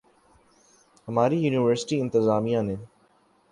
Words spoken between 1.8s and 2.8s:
انتظامیہ نے